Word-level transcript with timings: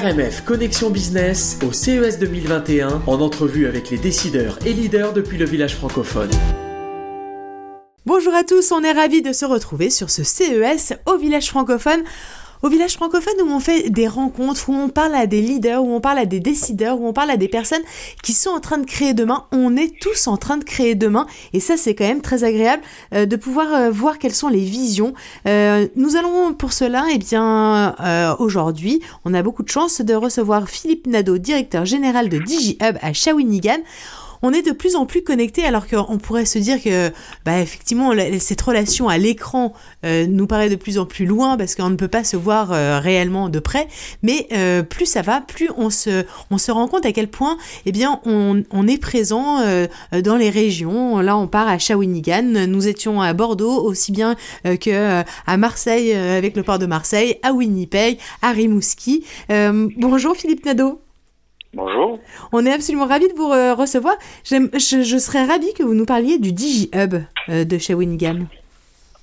RMF 0.00 0.44
Connexion 0.46 0.88
Business 0.88 1.58
au 1.62 1.72
CES 1.72 2.18
2021 2.18 3.02
en 3.06 3.20
entrevue 3.20 3.66
avec 3.66 3.90
les 3.90 3.98
décideurs 3.98 4.58
et 4.64 4.72
leaders 4.72 5.12
depuis 5.12 5.36
le 5.36 5.44
village 5.44 5.76
francophone. 5.76 6.30
Bonjour 8.06 8.32
à 8.32 8.42
tous, 8.42 8.72
on 8.72 8.82
est 8.82 8.92
ravis 8.92 9.20
de 9.20 9.34
se 9.34 9.44
retrouver 9.44 9.90
sur 9.90 10.08
ce 10.08 10.22
CES 10.22 10.94
au 11.04 11.18
village 11.18 11.50
francophone 11.50 12.02
au 12.62 12.68
village 12.68 12.94
francophone 12.94 13.34
où 13.42 13.50
on 13.50 13.60
fait 13.60 13.90
des 13.90 14.08
rencontres, 14.08 14.68
où 14.68 14.74
on 14.74 14.88
parle 14.88 15.14
à 15.14 15.26
des 15.26 15.40
leaders, 15.40 15.82
où 15.82 15.94
on 15.94 16.00
parle 16.00 16.18
à 16.18 16.26
des 16.26 16.40
décideurs, 16.40 17.00
où 17.00 17.06
on 17.06 17.12
parle 17.12 17.30
à 17.30 17.36
des 17.36 17.48
personnes 17.48 17.82
qui 18.22 18.32
sont 18.32 18.50
en 18.50 18.60
train 18.60 18.78
de 18.78 18.86
créer 18.86 19.14
demain. 19.14 19.46
On 19.52 19.76
est 19.76 19.98
tous 20.00 20.26
en 20.26 20.36
train 20.36 20.56
de 20.56 20.64
créer 20.64 20.94
demain 20.94 21.26
et 21.52 21.60
ça 21.60 21.76
c'est 21.76 21.94
quand 21.94 22.04
même 22.06 22.20
très 22.20 22.44
agréable 22.44 22.82
euh, 23.14 23.26
de 23.26 23.36
pouvoir 23.36 23.72
euh, 23.74 23.90
voir 23.90 24.18
quelles 24.18 24.34
sont 24.34 24.48
les 24.48 24.64
visions. 24.64 25.14
Euh, 25.46 25.86
nous 25.96 26.16
allons 26.16 26.52
pour 26.52 26.72
cela, 26.72 27.06
eh 27.12 27.18
bien 27.18 27.94
aujourd'hui, 28.38 29.00
on 29.24 29.34
a 29.34 29.42
beaucoup 29.42 29.62
de 29.62 29.68
chance 29.68 30.00
de 30.00 30.14
recevoir 30.14 30.68
Philippe 30.68 31.06
Nadeau, 31.06 31.38
directeur 31.38 31.84
général 31.84 32.28
de 32.28 32.38
DigiHub 32.38 32.96
à 33.00 33.12
Shawinigan 33.12 33.78
on 34.42 34.52
est 34.52 34.62
de 34.62 34.72
plus 34.72 34.96
en 34.96 35.06
plus 35.06 35.22
connecté 35.22 35.64
alors 35.64 35.86
qu'on 35.86 36.18
pourrait 36.18 36.44
se 36.44 36.58
dire 36.58 36.82
que 36.82 37.10
bah, 37.44 37.60
effectivement 37.60 38.12
cette 38.38 38.60
relation 38.60 39.08
à 39.08 39.18
l'écran 39.18 39.72
euh, 40.04 40.26
nous 40.26 40.46
paraît 40.46 40.68
de 40.68 40.76
plus 40.76 40.98
en 40.98 41.06
plus 41.06 41.26
loin 41.26 41.56
parce 41.56 41.74
qu'on 41.74 41.90
ne 41.90 41.96
peut 41.96 42.08
pas 42.08 42.24
se 42.24 42.36
voir 42.36 42.72
euh, 42.72 42.98
réellement 42.98 43.48
de 43.48 43.58
près. 43.58 43.88
Mais 44.22 44.46
euh, 44.52 44.82
plus 44.82 45.06
ça 45.06 45.22
va 45.22 45.40
plus 45.40 45.70
on 45.76 45.90
se 45.90 46.24
on 46.50 46.58
se 46.58 46.70
rend 46.70 46.88
compte 46.88 47.06
à 47.06 47.12
quel 47.12 47.28
point 47.28 47.56
eh 47.86 47.92
bien 47.92 48.20
on, 48.24 48.62
on 48.70 48.86
est 48.86 48.98
présent 48.98 49.58
dans 50.12 50.36
les 50.36 50.50
régions. 50.50 51.18
Là 51.18 51.36
on 51.36 51.46
part 51.46 51.68
à 51.68 51.78
Shawinigan. 51.78 52.66
Nous 52.66 52.88
étions 52.88 53.20
à 53.20 53.32
Bordeaux 53.32 53.82
aussi 53.82 54.12
bien 54.12 54.36
que 54.64 55.22
à 55.46 55.56
Marseille 55.56 56.12
avec 56.12 56.56
le 56.56 56.62
port 56.62 56.78
de 56.78 56.86
Marseille 56.86 57.36
à 57.42 57.52
Winnipeg 57.52 58.18
à 58.42 58.52
Rimouski. 58.52 59.24
Bonjour 59.48 60.36
Philippe 60.36 60.64
Nadeau 60.64 61.00
Bonjour. 61.72 62.18
On 62.52 62.66
est 62.66 62.72
absolument 62.72 63.06
ravis 63.06 63.28
de 63.28 63.34
vous 63.34 63.52
euh, 63.52 63.74
recevoir. 63.74 64.16
Je, 64.44 64.56
je, 64.74 65.18
serais 65.18 65.44
ravi 65.44 65.72
que 65.72 65.84
vous 65.84 65.94
nous 65.94 66.04
parliez 66.04 66.38
du 66.38 66.52
DigiHub 66.52 67.22
euh, 67.48 67.64
de 67.64 67.78
chez. 67.78 67.94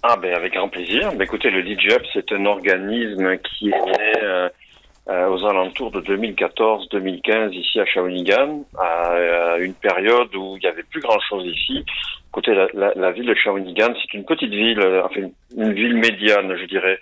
Ah 0.03 0.15
ben 0.15 0.33
avec 0.33 0.53
grand 0.53 0.69
plaisir. 0.69 1.11
Ben, 1.13 1.23
écoutez, 1.23 1.49
le 1.49 1.61
DigiHub, 1.61 2.01
c'est 2.13 2.31
un 2.31 2.45
organisme 2.45 3.37
qui 3.39 3.67
est 3.67 3.85
né 3.85 4.21
euh, 4.23 5.29
aux 5.29 5.45
alentours 5.45 5.91
de 5.91 5.99
2014-2015 5.99 7.53
ici 7.53 7.81
à 7.81 7.85
Shawinigan, 7.85 8.63
à, 8.79 9.57
une 9.59 9.73
période 9.73 10.33
où 10.33 10.55
il 10.55 10.61
n'y 10.61 10.67
avait 10.67 10.83
plus 10.83 11.01
grand-chose 11.01 11.45
ici. 11.45 11.83
Écoutez, 12.29 12.53
la, 12.53 12.93
la, 12.95 13.11
ville 13.11 13.25
de 13.25 13.35
Shawinigan, 13.35 13.93
c'est 14.01 14.17
une 14.17 14.23
petite 14.23 14.51
ville, 14.51 14.81
enfin 15.03 15.29
une 15.57 15.73
ville 15.73 15.95
médiane, 15.95 16.55
je 16.55 16.65
dirais, 16.65 16.99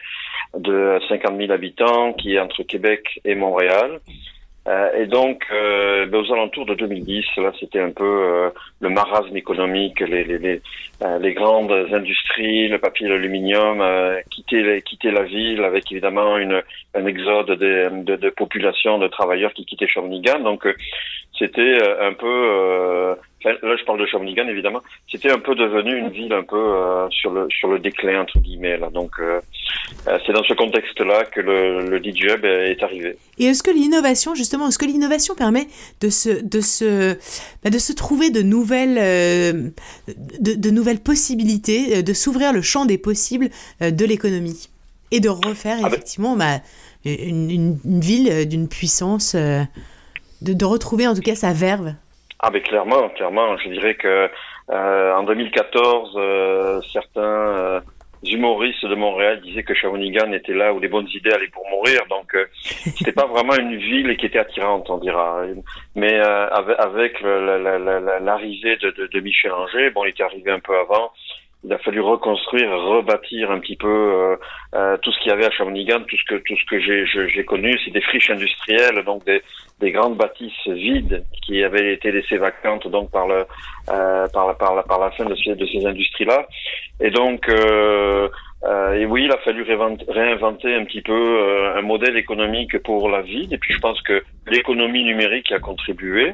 de 0.57 0.99
50 1.07 1.37
000 1.37 1.51
habitants, 1.51 2.13
qui 2.13 2.33
est 2.33 2.39
entre 2.39 2.63
Québec 2.63 3.19
et 3.25 3.35
Montréal. 3.35 3.99
Euh, 4.67 4.89
et 4.97 5.05
donc, 5.05 5.43
euh, 5.51 6.07
ben, 6.07 6.19
aux 6.21 6.33
alentours 6.33 6.65
de 6.65 6.73
2010, 6.73 7.23
là, 7.37 7.51
c'était 7.59 7.79
un 7.79 7.91
peu 7.91 8.03
euh, 8.03 8.49
le 8.79 8.89
marasme 8.89 9.37
économique, 9.37 9.99
les, 9.99 10.23
les, 10.23 10.39
les, 10.39 10.61
les, 11.19 11.33
grandes 11.33 11.71
industries, 11.93 12.67
le 12.67 12.79
papier, 12.79 13.07
l'aluminium, 13.07 13.83
quittaient, 14.31 14.81
quittaient 14.81 15.11
la 15.11 15.23
ville 15.23 15.63
avec 15.63 15.91
évidemment 15.91 16.37
une, 16.37 16.63
un 16.95 17.05
exode 17.05 17.51
de, 17.51 18.03
de, 18.03 18.15
de 18.15 18.29
population, 18.31 18.97
de 18.97 19.07
travailleurs 19.07 19.53
qui 19.53 19.65
quittaient 19.65 19.87
Shawinigan. 19.87 20.39
Donc, 20.39 20.67
c'était 21.37 21.77
un 22.01 22.13
peu 22.13 23.15
là 23.45 23.75
je 23.79 23.85
parle 23.85 23.99
de 23.99 24.05
Shawinigan 24.05 24.47
évidemment, 24.47 24.81
c'était 25.09 25.31
un 25.31 25.39
peu 25.39 25.55
devenu 25.55 25.97
une 25.97 26.09
ville 26.09 26.33
un 26.33 26.43
peu 26.43 26.57
euh, 26.57 27.07
sur 27.09 27.31
le 27.31 27.47
sur 27.49 27.67
le 27.67 27.79
déclin 27.79 28.21
entre 28.21 28.39
guillemets 28.39 28.77
là. 28.77 28.89
Donc 28.89 29.11
euh, 29.19 29.39
euh, 30.07 30.19
c'est 30.25 30.33
dans 30.33 30.43
ce 30.43 30.53
contexte-là 30.53 31.25
que 31.25 31.41
le, 31.41 31.87
le 31.87 31.99
DJUB 31.99 32.45
est 32.45 32.81
arrivé. 32.83 33.17
Et 33.37 33.45
est-ce 33.45 33.63
que 33.63 33.71
l'innovation 33.71 34.35
justement, 34.35 34.67
est-ce 34.67 34.77
que 34.77 34.85
l'innovation 34.85 35.35
permet 35.35 35.67
de 36.01 36.09
se 36.09 36.41
de 36.43 36.61
se 36.61 37.15
bah, 37.63 37.69
de 37.69 37.77
se 37.77 37.93
trouver 37.93 38.29
de 38.29 38.41
nouvelles 38.41 38.95
de, 40.07 40.53
de, 40.55 40.69
nouvelles 40.69 41.01
possibilités, 41.01 42.03
de 42.03 42.13
s'ouvrir 42.13 42.53
le 42.53 42.61
champ 42.61 42.85
des 42.85 42.97
possibles 42.97 43.49
de 43.81 44.05
l'économie 44.05 44.69
et 45.11 45.19
de 45.19 45.29
refaire 45.29 45.77
ah 45.79 45.83
ben 45.83 45.87
effectivement 45.89 46.35
bah, 46.35 46.61
une, 47.05 47.49
une, 47.49 47.79
une, 47.85 47.99
ville 47.99 48.47
d'une 48.47 48.67
puissance, 48.67 49.35
de, 49.35 49.67
de 50.41 50.65
retrouver 50.65 51.07
en 51.07 51.13
tout 51.13 51.21
cas 51.21 51.35
sa 51.35 51.53
verve? 51.53 51.93
Ah 52.47 52.51
mais 52.53 52.61
clairement, 52.61 53.09
clairement, 53.09 53.57
je 53.57 53.69
dirais 53.69 53.95
que 53.95 54.29
euh, 54.69 55.15
en 55.15 55.23
2014, 55.23 56.13
euh, 56.15 56.79
certains 56.93 57.21
euh, 57.21 57.79
humoristes 58.21 58.85
de 58.85 58.93
Montréal 58.93 59.41
disaient 59.41 59.63
que 59.63 59.73
Shawinigan 59.73 60.31
était 60.31 60.53
là 60.53 60.71
où 60.71 60.79
les 60.79 60.87
bonnes 60.87 61.07
idées 61.11 61.31
allaient 61.31 61.47
pour 61.47 61.67
mourir. 61.71 62.01
Donc 62.07 62.35
euh, 62.35 62.45
c'était 62.61 63.13
pas 63.13 63.25
vraiment 63.25 63.55
une 63.55 63.77
ville 63.77 64.15
qui 64.17 64.27
était 64.27 64.37
attirante, 64.37 64.87
on 64.91 64.99
dira. 64.99 65.41
Mais 65.95 66.19
avec, 66.19 67.19
l'arrivée 67.21 68.77
de, 68.77 68.91
de, 68.91 69.07
de, 69.07 69.19
Michel 69.21 69.51
Anger, 69.51 69.89
bon, 69.89 70.05
il 70.05 70.09
était 70.09 70.21
arrivé 70.21 70.51
un 70.51 70.59
peu 70.59 70.77
avant 70.77 71.13
il 71.65 71.73
a 71.73 71.79
fallu 71.79 71.99
reconstruire, 71.99 72.69
rebâtir 72.69 73.49
un 73.49 73.59
petit 73.59 73.75
peu 73.75 73.87
euh, 73.87 74.35
euh, 74.75 74.97
tout 75.01 75.11
ce 75.11 75.19
qu'il 75.19 75.31
y 75.31 75.33
avait 75.33 75.45
à 75.45 75.51
Shawinigan, 75.51 76.01
tout 76.01 76.15
ce 76.15 76.23
que 76.25 76.35
tout 76.35 76.55
ce 76.55 76.65
que 76.69 76.79
j'ai 76.79 77.05
j'ai 77.05 77.43
connu, 77.43 77.75
c'est 77.83 77.91
des 77.91 78.01
friches 78.01 78.29
industrielles, 78.29 79.03
donc 79.03 79.25
des, 79.25 79.41
des 79.79 79.91
grandes 79.91 80.15
bâtisses 80.15 80.67
vides 80.67 81.23
qui 81.43 81.63
avaient 81.63 81.93
été 81.93 82.11
laissées 82.11 82.37
vacantes 82.37 82.87
donc 82.87 83.09
par 83.09 83.27
le 83.27 83.45
euh, 83.89 84.27
par 84.31 84.47
la 84.47 84.53
par 84.53 84.75
la 84.75 84.83
par 84.83 84.99
la 84.99 85.09
fin 85.11 85.25
de 85.25 85.35
ces 85.35 85.55
de 85.55 85.65
ces 85.65 85.85
industries 85.87 86.25
là, 86.25 86.47
et 86.99 87.09
donc 87.09 87.49
euh, 87.49 88.29
euh, 88.65 88.93
et 88.93 89.05
oui, 89.05 89.25
il 89.25 89.31
a 89.31 89.37
fallu 89.37 89.63
réinventer 90.07 90.75
un 90.75 90.85
petit 90.85 91.01
peu 91.01 91.73
un 91.75 91.81
modèle 91.81 92.17
économique 92.17 92.81
pour 92.83 93.09
la 93.09 93.21
ville. 93.21 93.53
Et 93.53 93.59
puis 93.59 93.73
je 93.73 93.79
pense 93.79 94.01
que 94.01 94.23
l'économie 94.47 95.03
numérique 95.03 95.51
a 95.51 95.59
contribué 95.59 96.33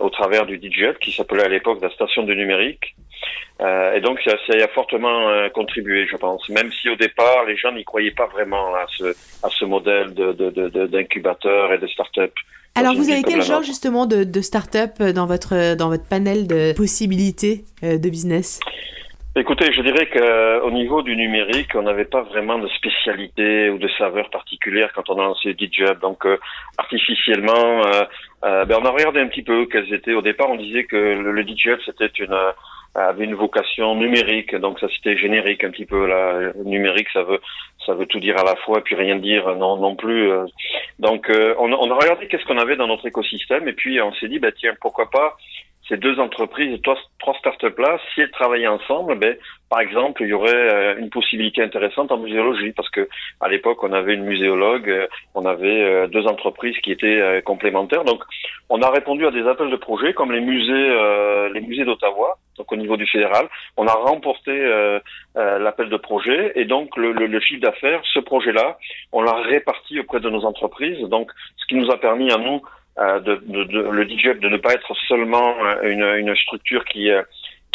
au 0.00 0.10
travers 0.10 0.46
du 0.46 0.60
DJet 0.60 0.94
qui 1.00 1.12
s'appelait 1.12 1.44
à 1.44 1.48
l'époque 1.48 1.78
la 1.82 1.90
station 1.90 2.24
de 2.24 2.34
numérique. 2.34 2.94
Euh, 3.60 3.94
et 3.94 4.00
donc, 4.00 4.20
ça, 4.24 4.32
a 4.32 4.68
fortement 4.68 5.28
euh, 5.28 5.48
contribué, 5.48 6.06
je 6.10 6.16
pense. 6.16 6.48
Même 6.50 6.70
si 6.72 6.90
au 6.90 6.96
départ, 6.96 7.44
les 7.46 7.56
gens 7.56 7.72
n'y 7.72 7.84
croyaient 7.84 8.10
pas 8.10 8.26
vraiment 8.26 8.74
à 8.74 8.86
ce, 8.96 9.16
à 9.42 9.48
ce 9.50 9.64
modèle 9.64 10.12
d'incubateur 10.12 11.68
de, 11.68 11.74
de, 11.74 11.74
et 11.74 11.78
de 11.78 11.86
start-up. 11.86 12.32
Alors, 12.74 12.94
vous 12.94 13.08
avez 13.10 13.22
quel 13.22 13.42
genre 13.42 13.62
justement 13.62 14.04
de, 14.04 14.24
de 14.24 14.40
start-up 14.42 15.00
dans 15.00 15.24
votre, 15.24 15.74
dans 15.76 15.88
votre 15.88 16.06
panel 16.06 16.46
de 16.46 16.74
possibilités 16.74 17.64
euh, 17.82 17.96
de 17.96 18.10
business? 18.10 18.60
Écoutez, 19.38 19.70
je 19.70 19.82
dirais 19.82 20.08
qu'au 20.08 20.70
niveau 20.70 21.02
du 21.02 21.14
numérique, 21.14 21.74
on 21.74 21.82
n'avait 21.82 22.06
pas 22.06 22.22
vraiment 22.22 22.58
de 22.58 22.68
spécialité 22.68 23.68
ou 23.68 23.76
de 23.76 23.86
saveur 23.98 24.30
particulière 24.30 24.90
quand 24.94 25.10
on 25.10 25.18
a 25.18 25.24
lancé 25.24 25.52
DJUB. 25.52 26.00
Donc, 26.00 26.24
artificiellement, 26.78 27.82
ben, 28.42 28.76
on 28.80 28.84
a 28.86 28.90
regardé 28.90 29.20
un 29.20 29.26
petit 29.26 29.42
peu 29.42 29.66
quels 29.66 29.92
étaient. 29.92 30.14
Au 30.14 30.22
départ, 30.22 30.48
on 30.48 30.56
disait 30.56 30.84
que 30.84 30.96
le, 30.96 31.32
le 31.32 31.44
c'était 31.84 32.06
une 32.06 32.34
avait 32.96 33.24
une 33.24 33.34
vocation 33.34 33.94
numérique, 33.94 34.54
donc 34.54 34.80
ça 34.80 34.88
c'était 34.94 35.16
générique 35.16 35.64
un 35.64 35.70
petit 35.70 35.84
peu 35.84 36.06
là. 36.06 36.52
Numérique, 36.64 37.08
ça 37.12 37.22
veut 37.22 37.40
ça 37.84 37.94
veut 37.94 38.06
tout 38.06 38.20
dire 38.20 38.38
à 38.38 38.44
la 38.44 38.56
fois, 38.56 38.82
puis 38.82 38.94
rien 38.94 39.16
dire 39.16 39.54
non 39.56 39.76
non 39.76 39.96
plus. 39.96 40.30
Euh. 40.30 40.46
Donc 40.98 41.28
euh, 41.30 41.54
on, 41.58 41.72
on, 41.72 41.90
a 41.90 41.94
regardé 41.94 42.26
qu'est-ce 42.26 42.44
qu'on 42.44 42.58
avait 42.58 42.76
dans 42.76 42.86
notre 42.86 43.06
écosystème 43.06 43.68
et 43.68 43.72
puis 43.72 44.00
on 44.00 44.12
s'est 44.14 44.28
dit 44.28 44.38
bah 44.38 44.52
tiens 44.52 44.74
pourquoi 44.80 45.10
pas 45.10 45.36
ces 45.88 45.96
deux 45.98 46.18
entreprises, 46.18 46.82
trois, 46.82 46.98
trois 47.20 47.34
startups 47.34 47.78
là, 47.78 47.96
si 48.12 48.20
elles 48.20 48.30
travaillaient 48.32 48.66
ensemble, 48.66 49.14
ben 49.20 49.36
par 49.70 49.78
exemple, 49.78 50.22
il 50.24 50.28
y 50.28 50.32
aurait 50.32 50.50
euh, 50.52 50.98
une 50.98 51.10
possibilité 51.10 51.62
intéressante 51.62 52.10
en 52.10 52.18
muséologie 52.18 52.72
parce 52.72 52.90
que 52.90 53.08
à 53.40 53.48
l'époque, 53.48 53.84
on 53.84 53.92
avait 53.92 54.14
une 54.14 54.24
muséologue, 54.24 55.06
on 55.36 55.44
avait 55.44 56.08
deux 56.08 56.26
entreprises 56.26 56.76
qui 56.78 56.90
étaient 56.90 57.40
complémentaires. 57.44 58.02
Donc, 58.02 58.24
on 58.68 58.82
a 58.82 58.90
répondu 58.90 59.26
à 59.26 59.30
des 59.30 59.46
appels 59.46 59.70
de 59.70 59.76
projets 59.76 60.12
comme 60.12 60.32
les 60.32 60.40
musées, 60.40 61.50
les 61.54 61.60
musées 61.60 61.84
d'Ottawa, 61.84 62.36
donc 62.58 62.72
au 62.72 62.76
niveau 62.76 62.96
du 62.96 63.06
fédéral. 63.06 63.48
On 63.76 63.86
a 63.86 63.92
remporté 63.92 64.52
l'appel 65.34 65.88
de 65.88 65.96
projet 65.96 66.52
et 66.56 66.64
donc 66.64 66.96
le, 66.96 67.40
chiffre 67.40 67.60
d'affaires, 67.60 68.00
ce 68.12 68.18
projet-là, 68.18 68.78
on 69.12 69.22
l'a 69.22 69.34
réparti 69.34 70.00
auprès 70.00 70.20
de 70.20 70.30
nos 70.30 70.44
entreprises. 70.44 71.00
Donc, 71.08 71.30
ce 71.56 71.66
qui 71.66 71.76
nous 71.76 71.90
a 71.90 71.98
permis 71.98 72.32
à 72.32 72.38
nous 72.38 72.60
de, 72.98 73.40
de, 73.46 73.64
de, 73.64 73.80
le 73.80 74.08
DJUP 74.08 74.40
de 74.40 74.48
ne 74.48 74.56
pas 74.56 74.72
être 74.72 74.92
seulement 75.06 75.54
une, 75.82 76.02
une 76.02 76.34
structure 76.34 76.84
qui 76.86 77.10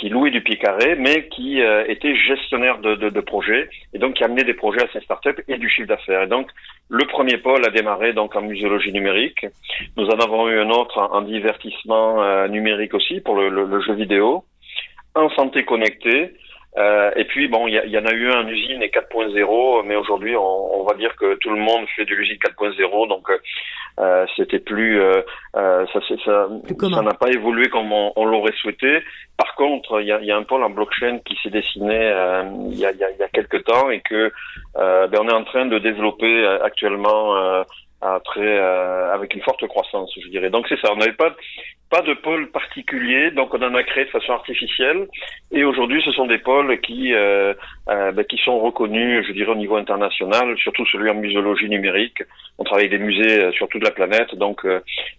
qui 0.01 0.09
louait 0.09 0.31
du 0.31 0.41
pied 0.41 0.57
carré, 0.57 0.95
mais 0.95 1.27
qui 1.27 1.61
euh, 1.61 1.85
était 1.87 2.15
gestionnaire 2.15 2.79
de, 2.79 2.95
de, 2.95 3.09
de, 3.09 3.21
projets 3.21 3.69
et 3.93 3.99
donc 3.99 4.15
qui 4.15 4.23
amenait 4.23 4.43
des 4.43 4.55
projets 4.55 4.81
à 4.83 4.91
ses 4.91 4.99
startups 5.01 5.43
et 5.47 5.57
du 5.57 5.69
chiffre 5.69 5.87
d'affaires. 5.87 6.23
Et 6.23 6.27
donc 6.27 6.49
le 6.89 7.05
premier 7.05 7.37
pôle 7.37 7.63
a 7.63 7.69
démarré 7.69 8.11
donc 8.11 8.35
en 8.35 8.41
muséologie 8.41 8.91
numérique. 8.91 9.45
Nous 9.97 10.07
en 10.07 10.19
avons 10.19 10.49
eu 10.49 10.59
un 10.59 10.71
autre 10.71 10.97
en, 10.97 11.21
divertissement 11.21 12.23
euh, 12.23 12.47
numérique 12.47 12.95
aussi 12.95 13.21
pour 13.21 13.35
le, 13.35 13.49
le, 13.49 13.81
jeu 13.81 13.93
vidéo, 13.93 14.43
en 15.13 15.29
santé 15.29 15.65
connectée. 15.65 16.33
Euh, 16.77 17.11
et 17.15 17.25
puis 17.25 17.47
bon, 17.47 17.67
il 17.67 17.73
y, 17.73 17.97
en 17.99 18.05
a 18.05 18.13
eu 18.13 18.31
un 18.31 18.47
usine 18.47 18.81
et 18.81 18.87
4.0, 18.87 19.85
mais 19.85 19.95
aujourd'hui 19.95 20.35
on, 20.35 20.79
on, 20.79 20.83
va 20.83 20.95
dire 20.95 21.15
que 21.15 21.35
tout 21.35 21.51
le 21.51 21.59
monde 21.59 21.85
fait 21.95 22.05
de 22.05 22.15
l'usine 22.15 22.37
4.0, 22.37 23.07
donc 23.07 23.27
euh, 23.99 24.25
c'était 24.35 24.59
plus 24.59 24.99
euh, 24.99 25.21
euh 25.55 25.85
ça 25.93 25.99
ça 26.25 27.01
n'a 27.01 27.13
pas 27.13 27.29
évolué 27.29 27.69
comme 27.69 27.91
on, 27.91 28.13
on 28.15 28.25
l'aurait 28.25 28.53
souhaité. 28.61 29.01
Par 29.37 29.55
contre 29.55 30.01
il 30.01 30.07
y 30.07 30.11
a, 30.11 30.21
y 30.21 30.31
a, 30.31 30.37
un 30.37 30.43
pôle 30.43 30.63
en 30.63 30.69
blockchain 30.69 31.19
qui 31.25 31.37
s'est 31.43 31.49
dessiné 31.49 31.97
euh, 31.97 32.43
il 32.69 32.77
y, 32.77 32.85
a, 32.85 32.91
y, 32.91 33.03
a, 33.03 33.11
y 33.11 33.23
a 33.23 33.27
quelques 33.29 33.63
temps 33.63 33.89
et 33.89 34.01
que 34.01 34.31
ben 34.75 35.19
on 35.19 35.27
est 35.27 35.33
en 35.33 35.43
train 35.43 35.65
de 35.65 35.79
développer 35.79 36.45
actuellement 36.63 37.63
très 38.23 38.57
avec 39.13 39.33
une 39.33 39.41
forte 39.41 39.65
croissance, 39.67 40.11
je 40.21 40.27
dirais. 40.29 40.49
Donc 40.49 40.65
c'est 40.69 40.79
ça. 40.79 40.91
On 40.91 40.97
n'avait 40.97 41.13
pas 41.13 41.35
pas 41.89 42.01
de 42.01 42.13
pôle 42.13 42.49
particulier, 42.51 43.31
donc 43.31 43.53
on 43.53 43.61
en 43.61 43.75
a 43.75 43.83
créé 43.83 44.05
de 44.05 44.09
façon 44.09 44.31
artificielle. 44.31 45.07
Et 45.51 45.65
aujourd'hui, 45.65 46.01
ce 46.05 46.11
sont 46.13 46.25
des 46.25 46.37
pôles 46.37 46.79
qui 46.81 47.13
ben, 47.87 48.23
qui 48.29 48.37
sont 48.37 48.59
reconnus, 48.59 49.25
je 49.27 49.33
dirais, 49.33 49.51
au 49.51 49.55
niveau 49.55 49.75
international, 49.75 50.57
surtout 50.57 50.85
celui 50.85 51.09
en 51.09 51.15
muséologie 51.15 51.69
numérique. 51.69 52.23
On 52.57 52.63
travaille 52.63 52.85
avec 52.85 52.99
des 52.99 53.05
musées 53.05 53.51
sur 53.51 53.67
toute 53.67 53.83
la 53.83 53.91
planète, 53.91 54.33
donc 54.35 54.65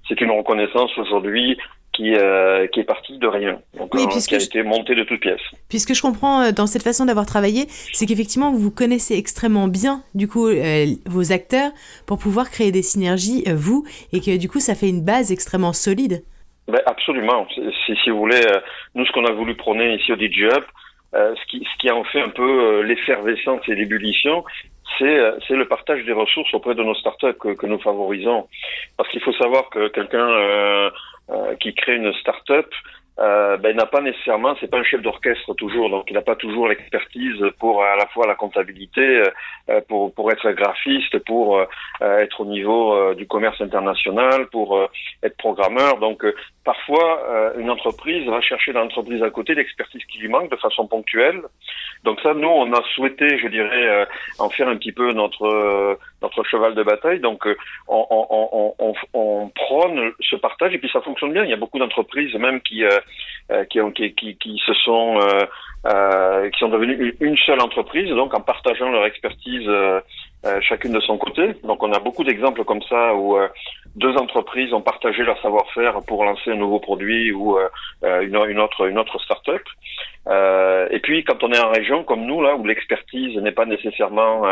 c'est 0.08 0.20
une 0.20 0.30
reconnaissance 0.30 0.96
aujourd'hui 0.98 1.58
qui, 2.02 2.14
euh, 2.16 2.66
qui 2.68 2.80
est 2.80 2.84
parti 2.84 3.18
de 3.18 3.26
rien, 3.26 3.60
donc, 3.78 3.94
oui, 3.94 4.02
euh, 4.04 4.20
qui 4.20 4.34
a 4.34 4.38
été 4.38 4.62
monté 4.62 4.94
de 4.94 5.04
toutes 5.04 5.20
pièces. 5.20 5.40
Puisque 5.68 5.94
je 5.94 6.02
comprends 6.02 6.42
euh, 6.42 6.50
dans 6.50 6.66
cette 6.66 6.82
façon 6.82 7.04
d'avoir 7.04 7.26
travaillé, 7.26 7.66
c'est 7.92 8.06
qu'effectivement 8.06 8.50
vous 8.52 8.70
connaissez 8.70 9.16
extrêmement 9.16 9.68
bien 9.68 10.02
du 10.14 10.26
coup 10.26 10.48
euh, 10.48 10.86
vos 11.06 11.32
acteurs 11.32 11.70
pour 12.06 12.18
pouvoir 12.18 12.50
créer 12.50 12.72
des 12.72 12.82
synergies 12.82 13.44
vous 13.54 13.84
et 14.12 14.20
que 14.20 14.36
du 14.36 14.48
coup 14.48 14.58
ça 14.58 14.74
fait 14.74 14.88
une 14.88 15.04
base 15.04 15.30
extrêmement 15.30 15.72
solide. 15.72 16.24
Ben, 16.68 16.80
absolument. 16.86 17.46
Si, 17.86 17.96
si 18.02 18.10
vous 18.10 18.18
voulez, 18.18 18.40
nous 18.94 19.04
ce 19.06 19.12
qu'on 19.12 19.24
a 19.24 19.32
voulu 19.32 19.54
prôner 19.54 19.94
ici 19.94 20.12
au 20.12 20.16
DJ 20.16 20.48
ce 21.12 21.46
qui 21.50 21.58
ce 21.60 21.78
qui 21.78 21.90
en 21.90 22.04
fait 22.04 22.22
un 22.22 22.30
peu 22.30 22.80
l'effervescence 22.82 23.60
et 23.68 23.74
l'ébullition, 23.74 24.44
c'est 24.98 25.56
le 25.56 25.66
partage 25.66 26.04
des 26.04 26.12
ressources 26.12 26.52
auprès 26.54 26.74
de 26.74 26.82
nos 26.82 26.94
startups 26.94 27.34
que, 27.40 27.54
que 27.54 27.66
nous 27.66 27.78
favorisons. 27.80 28.48
Parce 28.96 29.08
qu'il 29.10 29.20
faut 29.20 29.32
savoir 29.32 29.70
que 29.70 29.88
quelqu'un 29.88 30.28
euh, 30.28 30.90
qui 31.60 31.74
crée 31.74 31.96
une 31.96 32.12
start-up, 32.14 32.66
euh, 33.18 33.58
ben, 33.58 33.76
n'a 33.76 33.84
pas 33.84 34.00
nécessairement, 34.00 34.56
c'est 34.58 34.70
pas 34.70 34.78
un 34.78 34.84
chef 34.84 35.02
d'orchestre 35.02 35.52
toujours, 35.54 35.90
donc 35.90 36.04
il 36.08 36.14
n'a 36.14 36.22
pas 36.22 36.34
toujours 36.34 36.66
l'expertise 36.66 37.44
pour 37.58 37.84
à 37.84 37.94
la 37.94 38.06
fois 38.06 38.26
la 38.26 38.34
comptabilité, 38.34 39.22
euh, 39.68 39.80
pour 39.86 40.14
pour 40.14 40.32
être 40.32 40.50
graphiste, 40.52 41.18
pour 41.26 41.58
euh, 41.58 41.66
être 42.00 42.40
au 42.40 42.46
niveau 42.46 42.94
euh, 42.94 43.14
du 43.14 43.26
commerce 43.26 43.60
international, 43.60 44.46
pour 44.46 44.88
être 45.22 45.36
programmeur. 45.36 45.98
Donc 45.98 46.24
parfois 46.64 47.52
une 47.58 47.70
entreprise 47.70 48.26
va 48.28 48.40
chercher 48.40 48.72
dans 48.72 48.80
l'entreprise 48.80 49.22
à 49.22 49.30
côté 49.30 49.54
l'expertise 49.54 50.02
qui 50.06 50.18
lui 50.18 50.28
manque 50.28 50.50
de 50.50 50.56
façon 50.56 50.86
ponctuelle. 50.86 51.42
Donc 52.04 52.18
ça, 52.22 52.32
nous, 52.34 52.48
on 52.48 52.72
a 52.72 52.82
souhaité, 52.94 53.38
je 53.38 53.48
dirais, 53.48 54.06
en 54.38 54.48
faire 54.48 54.68
un 54.68 54.76
petit 54.76 54.92
peu 54.92 55.12
notre 55.12 55.98
notre 56.22 56.44
cheval 56.44 56.74
de 56.74 56.82
bataille. 56.82 57.20
Donc 57.20 57.46
on, 57.88 58.06
on, 58.10 58.74
on, 58.78 58.94
on, 59.12 59.48
prône 59.54 60.12
ce 60.20 60.36
partage 60.36 60.74
et 60.74 60.78
puis 60.78 60.90
ça 60.92 61.00
fonctionne 61.00 61.32
bien. 61.32 61.44
Il 61.44 61.50
y 61.50 61.54
a 61.54 61.56
beaucoup 61.56 61.78
d'entreprises 61.78 62.34
même 62.34 62.60
qui 62.60 62.84
euh, 63.50 63.64
qui, 63.64 63.80
ont, 63.80 63.90
qui, 63.90 64.14
qui, 64.14 64.36
qui, 64.36 64.62
se 64.64 64.72
sont 64.72 65.18
euh, 65.18 65.44
euh, 65.86 66.48
qui 66.50 66.60
sont 66.60 66.68
devenus 66.68 67.14
une 67.18 67.36
seule 67.38 67.60
entreprise, 67.60 68.08
donc 68.10 68.32
en 68.34 68.40
partageant 68.40 68.88
leur 68.90 69.04
expertise 69.04 69.68
chacune 70.60 70.92
de 70.92 71.00
son 71.00 71.18
côté. 71.18 71.54
Donc 71.64 71.82
on 71.82 71.92
a 71.92 71.98
beaucoup 71.98 72.24
d'exemples 72.24 72.64
comme 72.64 72.82
ça 72.82 73.14
où 73.14 73.36
deux 73.96 74.16
entreprises 74.16 74.72
ont 74.72 74.80
partagé 74.80 75.22
leur 75.22 75.40
savoir-faire 75.42 76.00
pour 76.06 76.24
lancer 76.24 76.50
un 76.50 76.56
nouveau 76.56 76.78
produit 76.80 77.32
ou 77.32 77.58
une, 78.02 78.36
autre 78.36 78.88
une 78.88 78.98
autre 78.98 79.20
start-up. 79.20 79.62
et 80.90 80.98
puis 81.00 81.24
quand 81.24 81.42
on 81.44 81.52
est 81.52 81.60
en 81.60 81.70
région 81.70 82.04
comme 82.04 82.26
nous 82.26 82.42
là 82.42 82.56
où 82.56 82.64
l'expertise 82.64 83.36
n'est 83.38 83.52
pas 83.52 83.66
nécessairement 83.66 84.42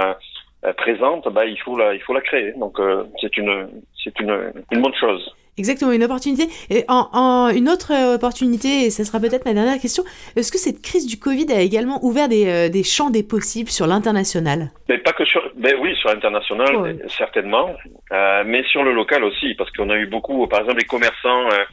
présente, 0.76 1.28
bah, 1.32 1.46
il 1.46 1.58
faut 1.58 1.76
la 1.76 1.94
il 1.94 2.00
faut 2.00 2.14
la 2.14 2.20
créer. 2.20 2.52
Donc 2.52 2.78
c'est 3.20 3.36
une 3.36 3.68
c'est 4.02 4.18
une 4.20 4.52
une 4.70 4.82
bonne 4.82 4.94
chose. 4.94 5.34
Exactement, 5.60 5.92
une 5.92 6.02
opportunité. 6.02 6.44
Et 6.70 6.84
en, 6.88 7.10
en, 7.12 7.50
une 7.50 7.68
autre 7.68 7.92
euh, 7.92 8.14
opportunité, 8.14 8.86
et 8.86 8.90
ce 8.90 9.04
sera 9.04 9.20
peut-être 9.20 9.44
ma 9.44 9.52
dernière 9.52 9.78
question, 9.78 10.04
est-ce 10.36 10.50
que 10.50 10.56
cette 10.56 10.80
crise 10.80 11.06
du 11.06 11.18
Covid 11.18 11.52
a 11.52 11.60
également 11.60 12.02
ouvert 12.02 12.30
des, 12.30 12.46
euh, 12.48 12.68
des 12.70 12.82
champs 12.82 13.10
des 13.10 13.22
possibles 13.22 13.68
sur 13.68 13.86
l'international? 13.86 14.70
Mais 14.88 14.96
pas 14.96 15.12
que 15.12 15.26
sur... 15.26 15.42
Ben 15.56 15.76
oui, 15.78 15.94
sur 15.96 16.08
l'international, 16.08 16.74
oh, 16.74 16.82
oui. 16.84 16.98
certainement, 17.08 17.76
euh, 18.10 18.42
mais 18.46 18.62
sur 18.72 18.82
le 18.84 18.94
local 18.94 19.22
aussi, 19.22 19.52
parce 19.54 19.70
qu'on 19.72 19.90
a 19.90 19.96
eu 19.96 20.06
beaucoup, 20.06 20.46
par 20.46 20.60
exemple, 20.60 20.78
les 20.78 20.86
commerçants 20.86 21.50
euh, 21.52 21.64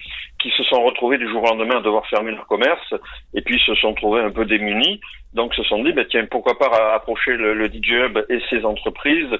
qui 0.42 0.50
se 0.58 0.64
sont 0.64 0.84
retrouvés 0.84 1.18
du 1.18 1.30
jour 1.30 1.42
au 1.44 1.48
lendemain 1.48 1.78
à 1.78 1.82
devoir 1.82 2.06
fermer 2.08 2.32
leur 2.32 2.46
commerce, 2.46 2.94
et 3.34 3.42
puis 3.42 3.58
se 3.66 3.74
sont 3.76 3.94
trouvés 3.94 4.20
un 4.20 4.32
peu 4.32 4.44
démunis, 4.44 5.00
donc 5.34 5.54
se 5.56 5.64
sont 5.64 5.82
dit, 5.82 5.94
ben, 5.94 6.06
tiens, 6.10 6.26
pourquoi 6.30 6.60
pas 6.60 6.94
approcher 6.94 7.38
le, 7.38 7.54
le 7.54 7.68
DJ 7.68 7.92
Hub 7.92 8.20
et 8.28 8.42
ses 8.50 8.66
entreprises 8.66 9.32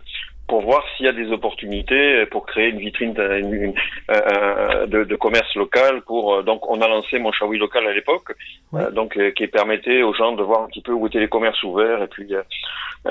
pour 0.48 0.62
voir 0.62 0.84
s'il 0.96 1.06
y 1.06 1.10
a 1.10 1.14
des 1.14 1.32
opportunités 1.32 2.26
pour 2.28 2.46
créer 2.46 2.70
une 2.70 2.80
vitrine 2.80 3.14
de, 3.14 3.40
une, 3.40 3.54
une, 3.54 3.74
euh, 4.10 4.86
de, 4.88 5.04
de, 5.04 5.16
commerce 5.16 5.54
local. 5.56 6.02
Pour 6.02 6.36
euh, 6.36 6.42
donc 6.44 6.70
on 6.70 6.82
a 6.82 6.88
lancé 6.88 7.20
mon 7.20 7.32
Chaoui 7.32 7.58
local 7.58 7.86
à 7.86 7.94
l'époque, 7.94 8.34
ouais. 8.72 8.82
euh, 8.82 8.92
donc 8.92 9.18
euh, 9.18 9.32
qui 9.32 9.48
permettait 9.48 10.04
aux 10.04 10.14
gens 10.14 10.32
de 10.32 10.44
voir 10.44 10.64
un 10.64 10.68
petit 10.68 10.82
peu 10.82 10.94
où 10.94 11.08
étaient 11.08 11.20
les 11.20 11.28
commerces 11.28 11.62
ouverts. 11.64 12.02
Et 12.02 12.08
puis, 12.08 12.34
euh, 12.34 12.44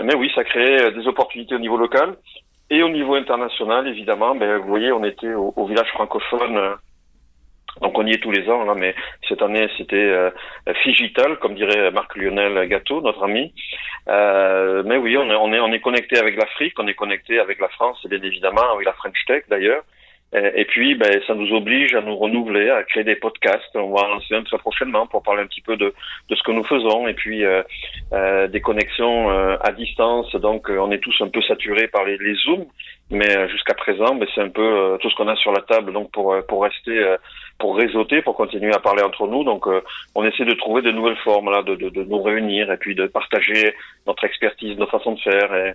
mais 0.03 0.15
oui, 0.15 0.31
ça 0.35 0.45
créait 0.45 0.91
des 0.93 1.07
opportunités 1.07 1.55
au 1.55 1.59
niveau 1.59 1.77
local 1.77 2.17
et 2.71 2.83
au 2.83 2.89
niveau 2.89 3.15
international 3.15 3.87
évidemment. 3.87 4.35
Ben, 4.35 4.57
vous 4.59 4.69
voyez, 4.69 4.91
on 4.93 5.05
était 5.05 5.35
au, 5.35 5.53
au 5.57 5.67
village 5.67 5.89
francophone 5.91 6.57
euh, 6.57 6.75
donc 7.81 7.99
on 7.99 8.07
y 8.07 8.13
est 8.13 8.23
tous 8.23 8.31
les 8.31 8.49
ans, 8.49 8.65
là, 8.65 8.75
mais 8.75 8.95
cette 9.29 9.43
année 9.43 9.69
c'était 9.77 9.97
euh, 9.97 10.31
Figital, 10.83 11.39
comme 11.39 11.55
dirait 11.55 11.91
Marc 11.91 12.17
Lionel 12.17 12.69
Gâteau, 12.69 13.01
notre 13.01 13.25
ami. 13.25 13.53
Euh, 14.09 14.83
mais 14.87 14.97
oui, 14.97 15.17
on 15.17 15.29
est, 15.31 15.57
est, 15.57 15.61
on 15.61 15.73
est 15.73 15.81
connecté 15.81 16.19
avec 16.19 16.37
l'Afrique, 16.37 16.75
on 16.79 16.87
est 16.87 16.95
connecté 16.95 17.39
avec 17.39 17.61
la 17.61 17.69
France, 17.69 18.05
bien 18.09 18.23
évidemment, 18.23 18.73
avec 18.73 18.87
la 18.87 18.93
French 18.93 19.25
Tech 19.27 19.45
d'ailleurs. 19.49 19.83
Et, 20.37 20.61
et 20.61 20.65
puis, 20.65 20.95
ben, 20.95 21.21
ça 21.27 21.35
nous 21.35 21.53
oblige 21.55 21.95
à 21.95 22.01
nous 22.01 22.17
renouveler, 22.17 22.71
à 22.71 22.83
créer 22.85 23.05
des 23.05 23.17
podcasts. 23.17 23.75
On 23.75 23.91
va 23.91 24.03
en 24.03 24.09
lancer 24.15 24.35
un 24.35 24.43
très 24.43 24.59
prochainement 24.59 25.07
pour 25.07 25.23
parler 25.23 25.43
un 25.43 25.47
petit 25.47 25.61
peu 25.63 25.77
de, 25.77 25.95
de 26.29 26.35
ce 26.35 26.43
que 26.43 26.53
nous 26.53 26.65
faisons 26.65 27.09
et 27.09 27.15
puis 27.15 27.45
euh, 27.45 27.63
euh, 28.13 28.47
des 28.47 28.61
connexions 28.61 29.31
euh, 29.31 29.57
à 29.61 29.73
distance. 29.73 30.35
Donc, 30.37 30.69
on 30.69 30.91
est 30.91 30.99
tous 30.99 31.17
un 31.21 31.29
peu 31.29 31.43
saturés 31.43 31.89
par 31.89 32.05
les, 32.05 32.19
les 32.19 32.35
Zooms, 32.35 32.67
mais 33.11 33.49
jusqu'à 33.49 33.75
présent, 33.75 34.15
ben, 34.15 34.29
c'est 34.35 34.43
un 34.43 34.51
peu 34.51 34.99
tout 35.01 35.11
ce 35.11 35.17
qu'on 35.17 35.29
a 35.29 35.37
sur 35.37 35.53
la 35.53 35.63
table. 35.63 35.93
Donc, 35.93 36.11
pour 36.13 36.35
pour 36.47 36.63
rester 36.63 37.17
pour 37.59 37.77
réseauter, 37.77 38.23
pour 38.23 38.37
continuer 38.37 38.73
à 38.75 38.79
parler 38.79 39.03
entre 39.03 39.27
nous. 39.27 39.45
Donc, 39.45 39.67
euh, 39.67 39.81
on 40.15 40.25
essaie 40.25 40.45
de 40.45 40.55
trouver 40.55 40.83
de 40.83 40.91
nouvelles 40.91 41.17
formes 41.19 41.51
là, 41.51 41.63
de, 41.63 41.75
de, 41.75 41.89
de, 41.89 42.05
nous 42.05 42.23
réunir 42.23 42.71
et 42.71 42.77
puis 42.77 42.95
de 42.95 43.07
partager 43.07 43.75
notre 44.07 44.25
expertise, 44.25 44.77
nos 44.77 44.87
façons 44.87 45.13
de 45.13 45.21
faire. 45.21 45.55
Et, 45.55 45.73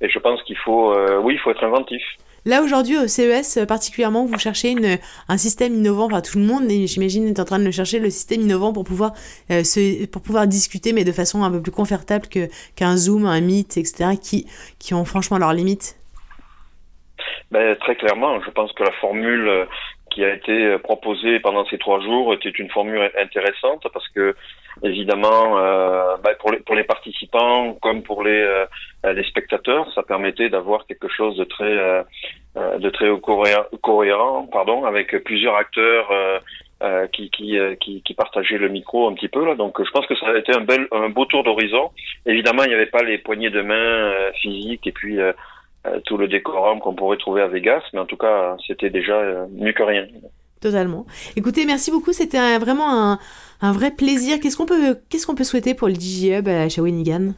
et 0.00 0.08
je 0.08 0.18
pense 0.18 0.42
qu'il 0.44 0.56
faut, 0.56 0.92
euh, 0.92 1.18
oui, 1.18 1.34
il 1.34 1.40
faut 1.40 1.50
être 1.50 1.64
inventif. 1.64 2.02
Là 2.46 2.62
aujourd'hui 2.62 2.98
au 2.98 3.06
CES 3.06 3.64
particulièrement, 3.66 4.26
vous 4.26 4.38
cherchez 4.38 4.70
une, 4.70 4.98
un 5.28 5.36
système 5.38 5.74
innovant. 5.74 6.06
Enfin, 6.06 6.20
tout 6.20 6.38
le 6.38 6.44
monde, 6.44 6.68
j'imagine, 6.68 7.26
est 7.26 7.40
en 7.40 7.44
train 7.44 7.58
de 7.58 7.64
le 7.64 7.70
chercher, 7.70 7.98
le 7.98 8.10
système 8.10 8.42
innovant 8.42 8.72
pour 8.72 8.84
pouvoir 8.84 9.12
euh, 9.50 9.64
se, 9.64 10.06
pour 10.06 10.22
pouvoir 10.22 10.46
discuter, 10.46 10.92
mais 10.92 11.04
de 11.04 11.12
façon 11.12 11.42
un 11.42 11.50
peu 11.50 11.62
plus 11.62 11.72
confortable 11.72 12.26
que 12.28 12.48
qu'un 12.76 12.96
Zoom, 12.96 13.26
un 13.26 13.40
Meet, 13.40 13.76
etc. 13.78 14.10
qui 14.22 14.46
qui 14.78 14.92
ont 14.94 15.04
franchement 15.04 15.38
leurs 15.38 15.54
limites. 15.54 15.96
Ben, 17.50 17.76
très 17.76 17.96
clairement, 17.96 18.40
je 18.42 18.50
pense 18.50 18.72
que 18.72 18.82
la 18.82 18.92
formule 18.92 19.66
qui 20.10 20.24
a 20.24 20.34
été 20.34 20.78
proposée 20.78 21.40
pendant 21.40 21.64
ces 21.66 21.78
trois 21.78 22.00
jours 22.00 22.34
était 22.34 22.50
une 22.50 22.70
formule 22.70 23.10
intéressante 23.18 23.86
parce 23.92 24.08
que 24.08 24.36
évidemment 24.82 25.58
euh, 25.58 26.16
bah 26.22 26.30
pour 26.38 26.50
les 26.52 26.58
pour 26.60 26.74
les 26.74 26.84
participants 26.84 27.74
comme 27.80 28.02
pour 28.02 28.22
les 28.22 28.40
euh, 28.40 29.12
les 29.12 29.24
spectateurs 29.24 29.92
ça 29.94 30.02
permettait 30.02 30.48
d'avoir 30.48 30.86
quelque 30.86 31.08
chose 31.08 31.36
de 31.36 31.44
très 31.44 31.64
euh, 31.64 32.02
de 32.78 32.90
très 32.90 33.08
cohérent, 33.20 33.64
cohérent 33.82 34.46
pardon 34.50 34.84
avec 34.84 35.16
plusieurs 35.24 35.56
acteurs 35.56 36.08
euh, 36.82 37.06
qui, 37.06 37.30
qui, 37.30 37.56
qui, 37.80 38.02
qui, 38.02 38.14
partageaient 38.14 38.58
le 38.58 38.68
micro 38.68 39.08
un 39.08 39.14
petit 39.14 39.28
peu 39.28 39.44
là. 39.46 39.54
Donc 39.54 39.82
je 39.82 39.90
pense 39.90 40.06
que 40.06 40.16
ça 40.16 40.26
a 40.26 40.36
été 40.36 40.54
un 40.54 40.60
bel 40.60 40.86
un 40.92 41.08
beau 41.08 41.24
tour 41.24 41.42
d'horizon. 41.42 41.90
Évidemment, 42.26 42.64
il 42.64 42.68
n'y 42.68 42.74
avait 42.74 42.86
pas 42.86 43.02
les 43.02 43.16
poignées 43.16 43.48
de 43.48 43.62
main 43.62 44.12
physiques 44.42 44.86
et 44.86 44.92
puis 44.92 45.18
euh, 45.86 46.00
tout 46.06 46.16
le 46.16 46.28
décorum 46.28 46.80
qu'on 46.80 46.94
pourrait 46.94 47.18
trouver 47.18 47.42
à 47.42 47.46
Vegas, 47.46 47.82
mais 47.92 48.00
en 48.00 48.06
tout 48.06 48.16
cas, 48.16 48.56
c'était 48.66 48.88
déjà 48.88 49.16
euh, 49.16 49.46
mieux 49.52 49.72
que 49.72 49.82
rien. 49.82 50.06
Totalement. 50.64 51.04
Écoutez, 51.36 51.66
merci 51.66 51.90
beaucoup. 51.90 52.14
C'était 52.14 52.38
un, 52.38 52.58
vraiment 52.58 52.88
un, 52.90 53.18
un, 53.60 53.72
vrai 53.72 53.90
plaisir. 53.90 54.38
Qu'est-ce 54.40 54.56
qu'on 54.56 54.64
peut, 54.64 54.96
qu'est-ce 55.10 55.26
qu'on 55.26 55.34
peut 55.34 55.44
souhaiter 55.44 55.74
pour 55.74 55.88
le 55.88 55.92
DigiHub 55.92 56.48
à 56.48 56.70
Shawinigan 56.70 57.34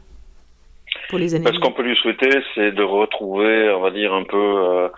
pour 1.08 1.18
les 1.18 1.34
années 1.34 1.50
Ce 1.52 1.58
qu'on 1.58 1.72
peut 1.72 1.82
lui 1.82 1.96
souhaiter, 1.96 2.30
c'est 2.54 2.70
de 2.70 2.82
retrouver, 2.84 3.68
on 3.70 3.80
va 3.80 3.90
dire, 3.90 4.14
un 4.14 4.22
peu 4.22 4.88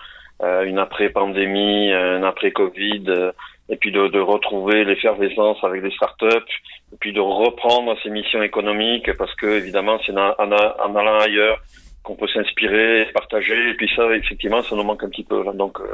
euh, 0.42 0.64
une 0.66 0.78
après-pandémie, 0.78 1.90
une 1.90 2.24
après-Covid, 2.24 3.32
et 3.70 3.76
puis 3.76 3.92
de, 3.92 4.08
de 4.08 4.20
retrouver 4.20 4.84
l'effervescence 4.84 5.56
avec 5.62 5.80
des 5.82 5.90
startups, 5.92 6.52
et 6.92 6.96
puis 7.00 7.14
de 7.14 7.20
reprendre 7.20 7.96
ses 8.02 8.10
missions 8.10 8.42
économiques, 8.42 9.10
parce 9.16 9.34
que 9.36 9.46
évidemment, 9.46 9.98
c'est 10.04 10.12
en, 10.12 10.34
en, 10.38 10.52
en 10.52 10.96
allant 10.96 11.18
ailleurs 11.18 11.60
qu'on 12.02 12.16
peut 12.16 12.28
s'inspirer, 12.28 13.08
partager. 13.12 13.70
Et 13.70 13.74
puis 13.74 13.90
ça, 13.94 14.14
effectivement, 14.14 14.62
ça 14.62 14.76
nous 14.76 14.84
manque 14.84 15.04
un 15.04 15.08
petit 15.08 15.24
peu. 15.24 15.44
Donc, 15.54 15.80
euh, 15.80 15.84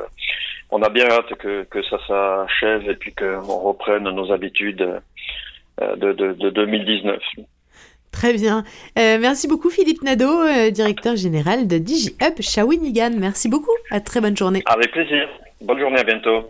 on 0.71 0.83
a 0.83 0.89
bien 0.89 1.09
hâte 1.09 1.35
que, 1.39 1.65
que 1.65 1.83
ça 1.85 1.99
s'achève 2.07 2.89
et 2.89 2.97
puis 2.97 3.15
qu'on 3.15 3.59
reprenne 3.59 4.05
nos 4.05 4.33
habitudes 4.33 5.01
euh, 5.81 5.97
de, 5.97 6.13
de, 6.13 6.33
de 6.33 6.51
2019. 6.51 7.21
Très 8.15 8.33
bien. 8.33 8.63
Euh, 8.97 9.19
merci 9.21 9.49
beaucoup 9.49 9.71
Philippe 9.71 10.03
Nadeau, 10.03 10.41
euh, 10.43 10.71
directeur 10.71 11.17
général 11.17 11.67
de 11.67 11.79
DigiHub 11.79 12.41
Shawinigan. 12.41 13.11
Merci 13.19 13.49
beaucoup. 13.49 13.73
À 13.91 14.01
très 14.01 14.21
bonne 14.21 14.37
journée. 14.37 14.63
Avec 14.67 14.93
plaisir. 14.93 15.29
Bonne 15.61 15.81
journée, 15.81 15.99
à 15.99 16.05
bientôt. 16.05 16.49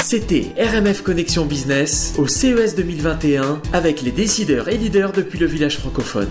C'était 0.00 0.42
RMF 0.58 1.02
Connexion 1.02 1.44
Business 1.44 2.16
au 2.18 2.26
CES 2.26 2.74
2021 2.76 3.62
avec 3.72 4.02
les 4.02 4.10
décideurs 4.10 4.68
et 4.68 4.76
leaders 4.76 5.12
depuis 5.12 5.38
le 5.38 5.46
village 5.46 5.78
francophone. 5.78 6.30